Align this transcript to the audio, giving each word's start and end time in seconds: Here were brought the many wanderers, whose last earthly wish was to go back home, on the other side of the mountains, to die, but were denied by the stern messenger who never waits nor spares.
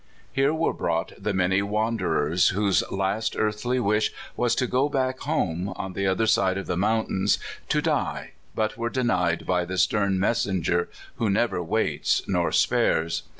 Here 0.31 0.51
were 0.51 0.73
brought 0.73 1.11
the 1.15 1.31
many 1.31 1.61
wanderers, 1.61 2.47
whose 2.49 2.83
last 2.89 3.35
earthly 3.37 3.79
wish 3.79 4.11
was 4.35 4.55
to 4.55 4.65
go 4.65 4.89
back 4.89 5.19
home, 5.19 5.69
on 5.75 5.93
the 5.93 6.07
other 6.07 6.25
side 6.25 6.57
of 6.57 6.65
the 6.65 6.75
mountains, 6.75 7.37
to 7.69 7.83
die, 7.83 8.31
but 8.55 8.77
were 8.77 8.89
denied 8.89 9.45
by 9.45 9.63
the 9.63 9.77
stern 9.77 10.19
messenger 10.19 10.89
who 11.17 11.29
never 11.29 11.61
waits 11.61 12.23
nor 12.27 12.51
spares. 12.51 13.21